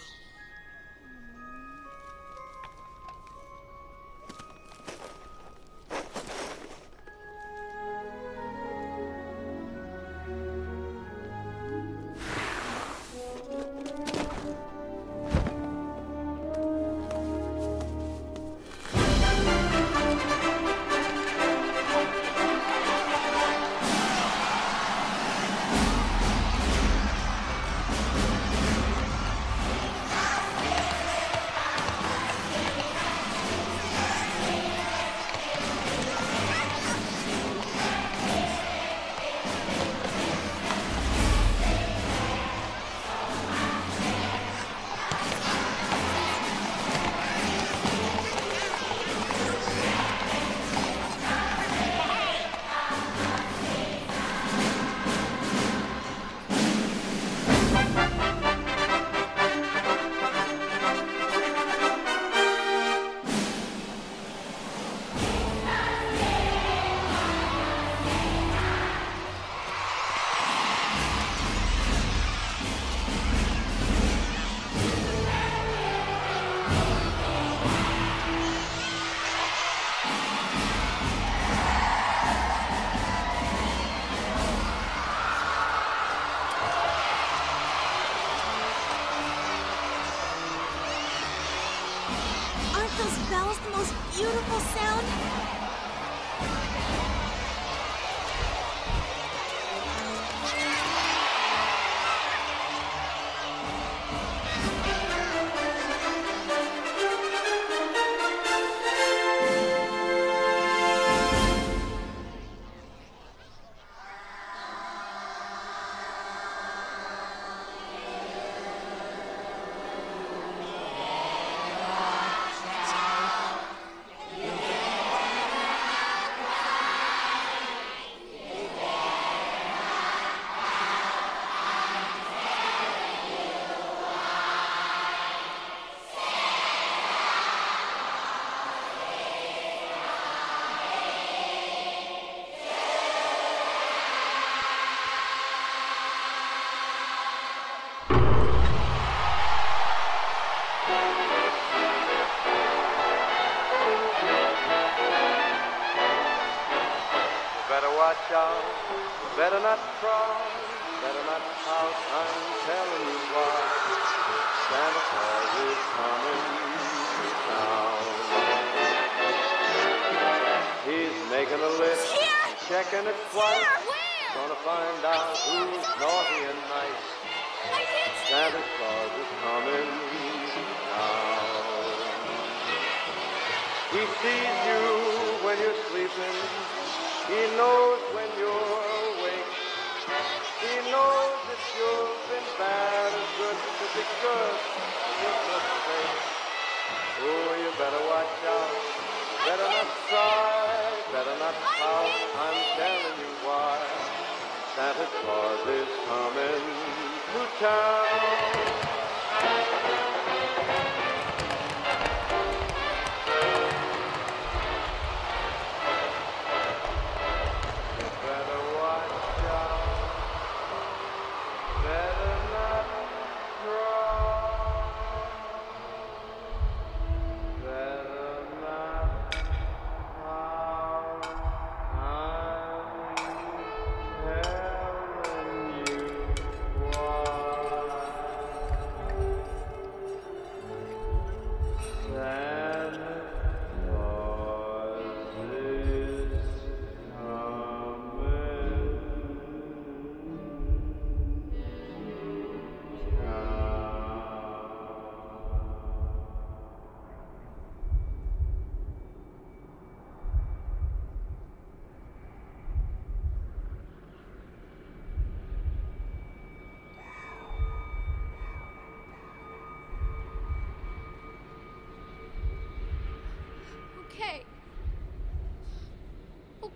[92.88, 95.06] Aren't those bells the most beautiful sound?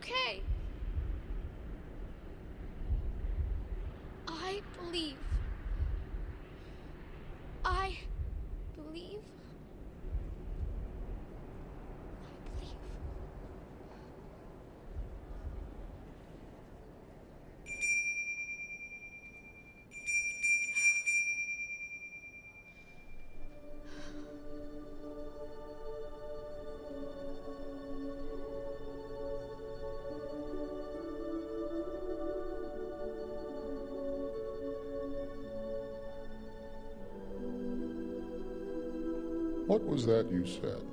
[0.02, 0.42] Okay.
[4.26, 5.18] I believe.
[7.64, 7.96] I
[8.74, 9.41] believe.
[39.72, 40.91] What was that you said?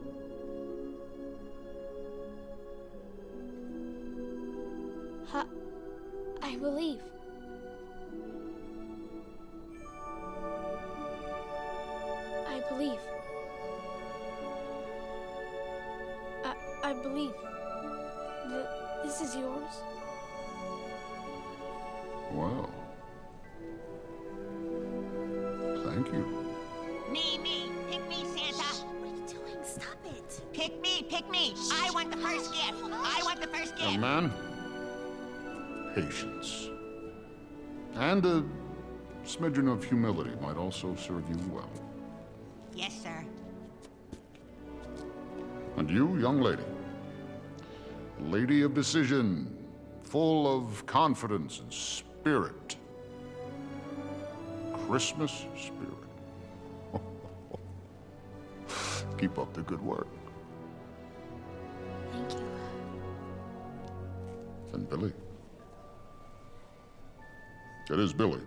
[40.70, 41.72] Also serve you well.
[42.76, 43.26] Yes, sir.
[45.78, 46.62] And you, young lady,
[48.20, 49.58] lady of decision,
[50.04, 52.76] full of confidence and spirit.
[54.86, 56.10] Christmas spirit.
[59.18, 60.08] Keep up the good work.
[62.12, 62.46] Thank you.
[64.74, 65.14] And Billy.
[67.90, 68.42] It is Billy.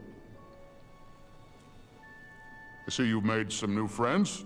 [2.93, 4.44] I see you've made some new friends.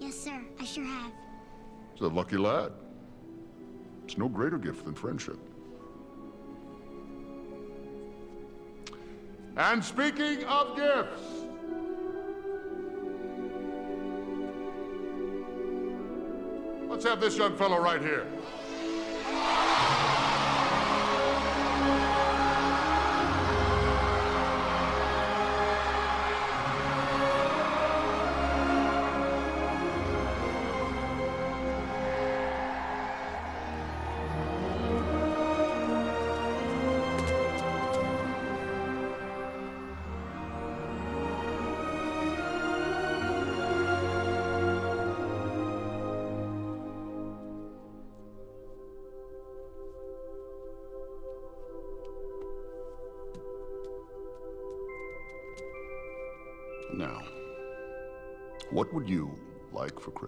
[0.00, 0.40] Yes, sir.
[0.58, 1.12] I sure have.
[1.92, 2.72] He's a lucky lad.
[4.06, 5.38] It's no greater gift than friendship.
[9.58, 11.20] And speaking of gifts,
[16.88, 18.26] let's have this young fellow right here.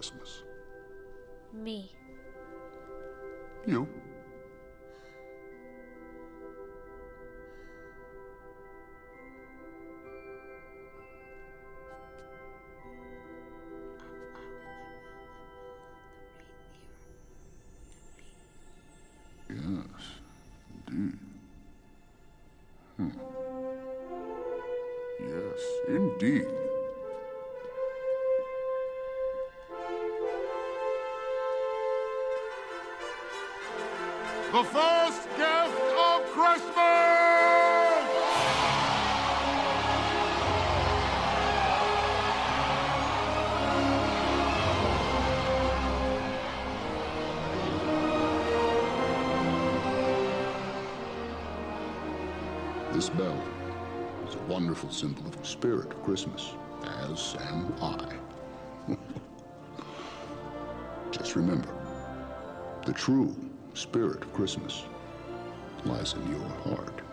[0.05, 0.43] Christmas?
[1.51, 1.89] Me.
[3.65, 3.87] You?
[25.19, 26.45] Yes, indeed.
[26.45, 26.64] Hmm.
[34.55, 36.71] The first gift of Christmas!
[52.93, 53.43] This bell
[54.25, 56.53] is a wonderful symbol of the spirit of Christmas,
[57.09, 58.13] as am I.
[61.11, 61.75] Just remember,
[62.85, 63.35] the true
[63.75, 64.83] spirit of Christmas
[65.85, 67.04] lies in your heart.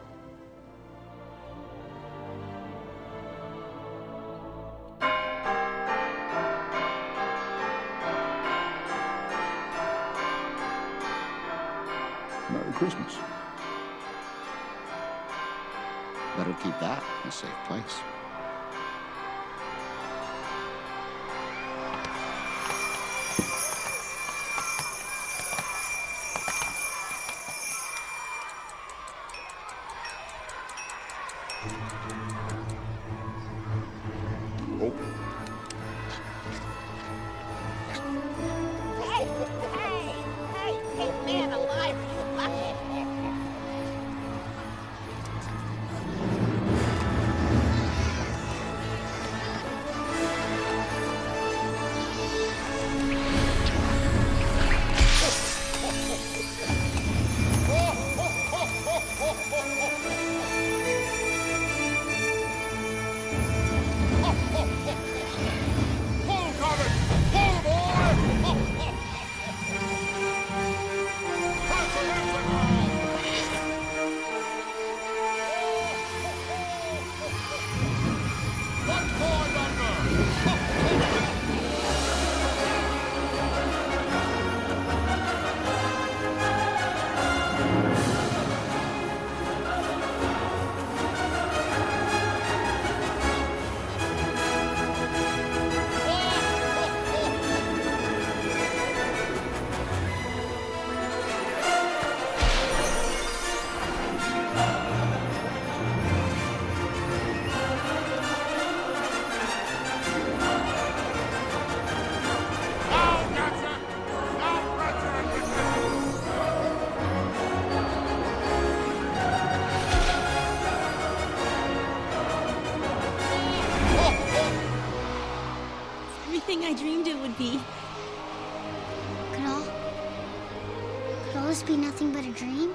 [131.52, 132.74] This be nothing but a dream?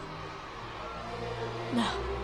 [1.73, 2.16] No.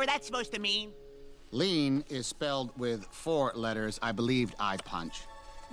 [0.00, 0.94] Whatever that's supposed to mean.
[1.50, 3.98] Lean is spelled with four letters.
[4.00, 5.24] I believed I punch.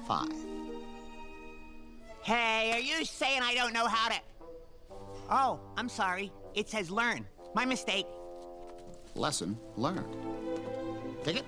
[0.06, 0.34] Five.
[2.24, 4.16] Hey, are you saying I don't know how to.
[5.30, 6.34] Oh, I'm sorry.
[6.56, 7.26] It says learn.
[7.56, 8.06] My mistake.
[9.16, 10.14] Lesson learned.
[11.24, 11.46] Ticket?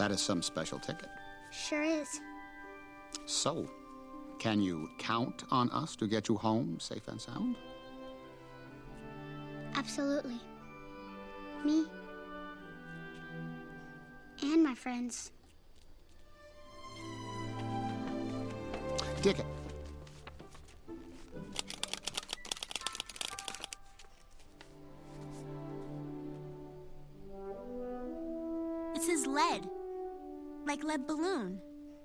[0.00, 1.10] That is some special ticket.
[1.50, 2.22] Sure is.
[3.26, 3.68] So,
[4.38, 7.56] can you count on us to get you home safe and sound?
[9.74, 10.40] Absolutely.
[11.66, 11.84] Me.
[14.42, 15.32] And my friends.
[19.20, 19.44] Ticket.
[28.94, 29.68] It says lead.
[30.66, 31.60] Like lead balloon.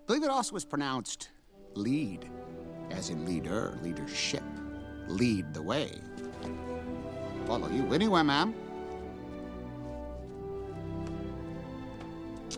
[0.07, 1.29] believe it also was pronounced
[1.75, 2.29] lead,
[2.91, 4.43] as in leader, leadership.
[5.07, 5.91] Lead the way.
[7.45, 8.55] Follow you anywhere, ma'am.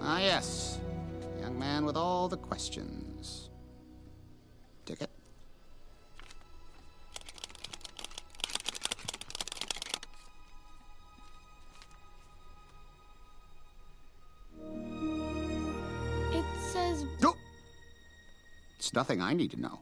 [0.01, 0.79] Ah, yes.
[1.41, 2.96] Young man with all the questions.
[18.97, 19.79] Nothing I need to know.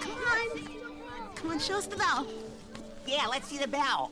[0.00, 0.48] Come on.
[1.34, 2.26] Come on, show us the bell.
[3.06, 4.07] Yeah, let's see the bell.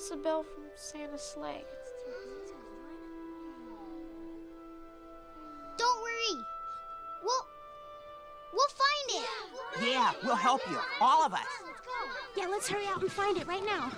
[0.00, 1.62] I lost the bell from Santa's sleigh.
[5.76, 6.42] Don't worry.
[7.22, 7.46] We'll
[8.54, 9.90] we'll find it.
[9.92, 10.78] Yeah, we'll help you.
[11.02, 11.40] All of us.
[12.34, 13.92] Yeah, let's hurry out and find it right now.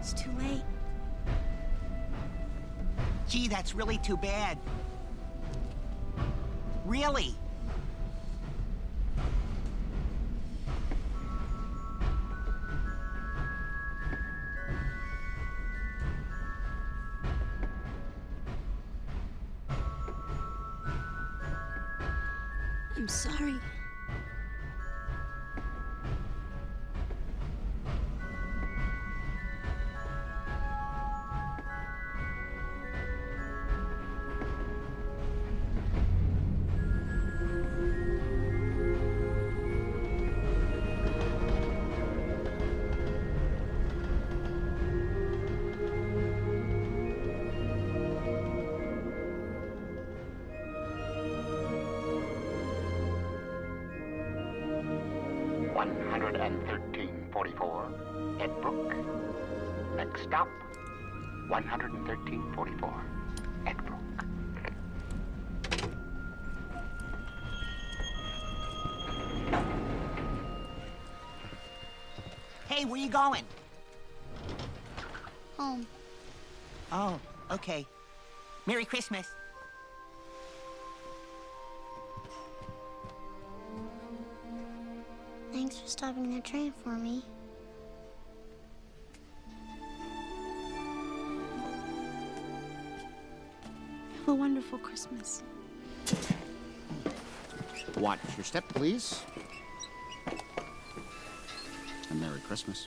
[0.00, 0.62] It's too late.
[3.26, 4.58] Gee, that's really too bad.
[6.90, 7.49] Really?
[73.10, 73.44] You going?
[75.58, 75.86] Home.
[76.92, 77.18] Oh,
[77.50, 77.84] okay.
[78.66, 79.26] Merry Christmas.
[85.52, 87.24] Thanks for stopping the train for me.
[94.18, 95.42] Have a wonderful Christmas.
[97.96, 99.20] Watch your step, please.
[102.10, 102.86] And Merry Christmas.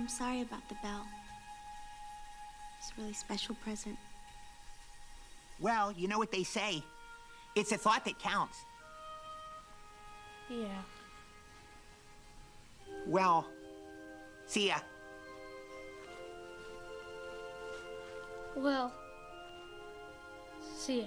[0.00, 1.06] I'm sorry about the bell.
[2.78, 3.98] It's a really special present.
[5.60, 6.82] Well, you know what they say.
[7.54, 8.56] It's a thought that counts.
[10.48, 10.80] Yeah.
[13.06, 13.46] Well,
[14.46, 14.78] see ya.
[18.56, 18.94] Well,
[20.78, 21.06] see ya.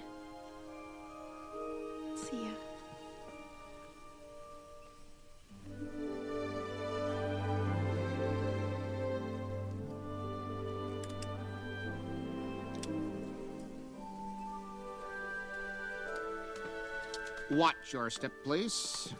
[17.54, 19.14] Watch your step, please.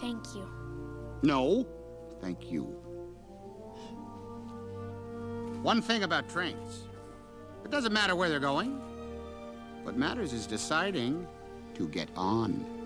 [0.00, 0.48] Thank you.
[1.24, 1.66] No,
[2.20, 2.62] thank you.
[5.62, 6.84] One thing about trains
[7.64, 8.70] it doesn't matter where they're going.
[9.82, 11.26] What matters is deciding
[11.74, 12.81] to get on.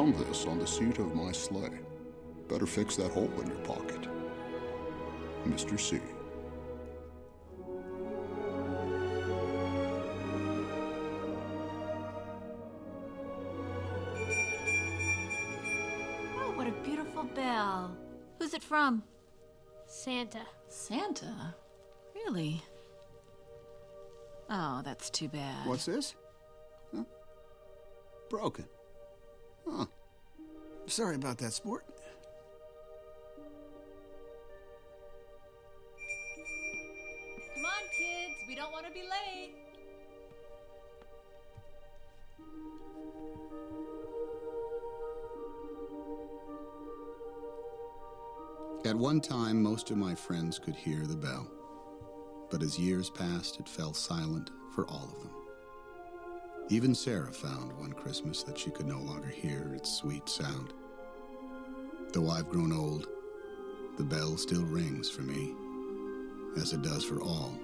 [0.00, 1.78] Found this on the seat of my sleigh.
[2.48, 4.08] Better fix that hole in your pocket.
[5.46, 5.78] Mr.
[5.78, 6.00] C.
[16.38, 17.94] Oh, what a beautiful bell.
[18.38, 19.02] Who's it from?
[19.86, 20.46] Santa.
[20.68, 21.54] Santa?
[22.14, 22.62] Really?
[24.48, 25.66] Oh, that's too bad.
[25.66, 26.14] What's this?
[26.96, 27.04] Huh?
[28.30, 28.64] Broken.
[31.00, 31.06] Huh.
[31.06, 31.86] Sorry about that, sport.
[37.54, 38.34] Come on, kids.
[38.46, 39.54] We don't want to be late.
[48.84, 51.50] At one time, most of my friends could hear the bell.
[52.50, 55.30] But as years passed, it fell silent for all of them.
[56.68, 60.74] Even Sarah found one Christmas that she could no longer hear its sweet sound.
[62.12, 63.06] Though I've grown old,
[63.96, 65.54] the bell still rings for me,
[66.56, 67.56] as it does for all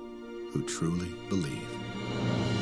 [0.53, 2.56] who truly believe.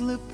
[0.00, 0.29] Magic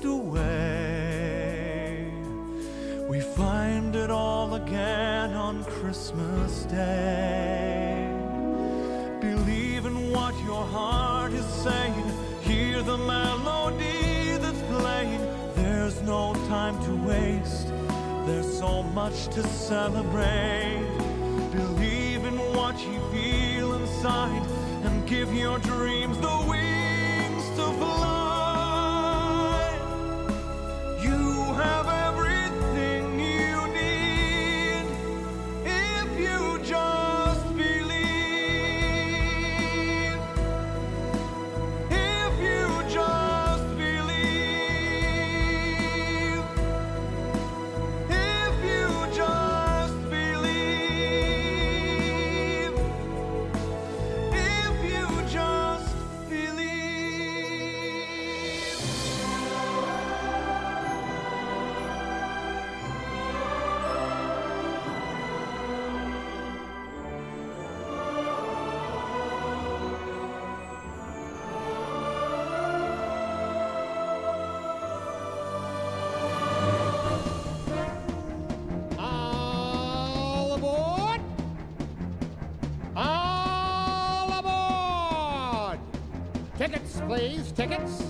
[87.57, 88.03] tickets.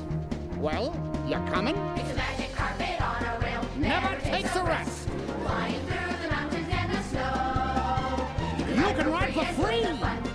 [0.58, 0.94] Well,
[1.26, 1.78] you're coming?
[1.96, 3.62] It's a magic carpet on a rail.
[3.78, 5.08] Never takes a rest.
[5.08, 8.28] Flying through the mountains and the snow.
[8.76, 9.86] You can ride for free.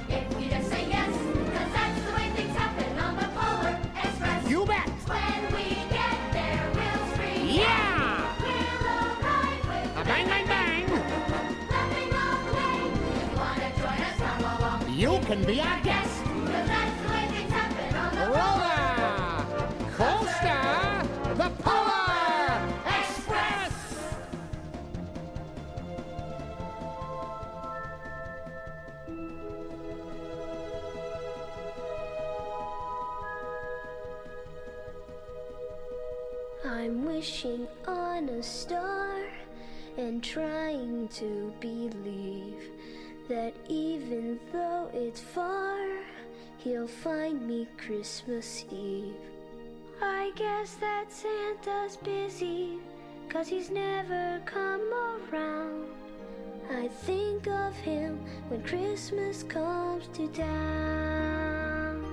[0.09, 4.49] If you just say yes, 'cause that's the way things happen on the Polar Express.
[4.49, 4.89] You bet.
[5.13, 5.65] When we
[5.99, 7.49] get there, we'll scream.
[7.51, 8.33] Yeah!
[8.41, 10.85] We'll arrive with A bang, bang, bang.
[11.69, 12.79] laughing all the way.
[13.13, 14.81] If you wanna join us, come along.
[14.89, 16.12] You can be our guest.
[40.33, 42.71] Trying to believe
[43.29, 45.79] that even though it's far,
[46.57, 49.15] he'll find me Christmas Eve.
[50.01, 52.79] I guess that Santa's busy,
[53.29, 54.81] cause he's never come
[55.31, 55.85] around.
[56.71, 58.19] I think of him
[58.49, 62.07] when Christmas comes to town.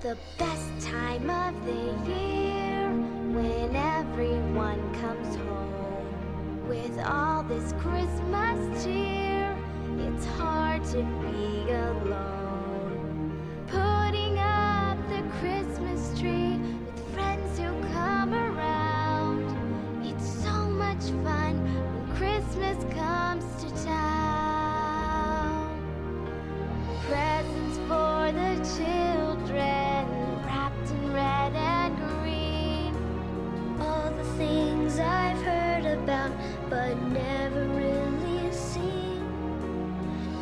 [0.00, 2.87] The best time of the year
[3.34, 9.54] when everyone comes home with all this Christmas cheer.
[9.98, 13.38] It's hard to be alone.
[13.66, 19.44] Putting up the Christmas tree with friends who come around.
[20.06, 24.08] It's so much fun when Christmas comes to town.
[27.06, 30.06] Presents for the children,
[30.46, 31.77] wrapped in red
[34.38, 36.30] things I've heard about,
[36.70, 39.18] but never really seen.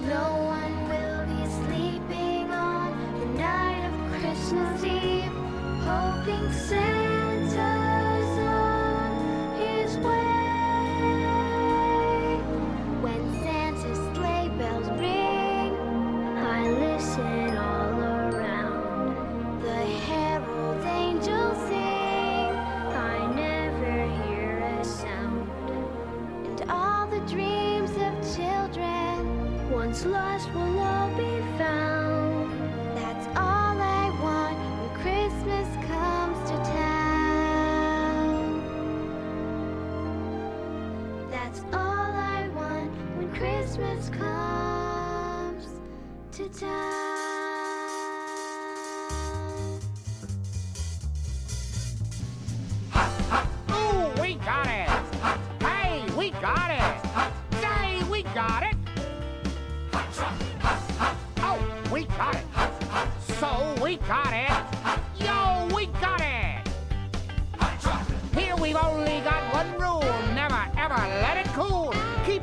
[0.07, 5.33] No one will be sleeping on the night of Christmas Eve,
[5.89, 7.16] hoping Santa's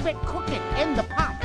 [0.05, 1.42] it cooking in the pot!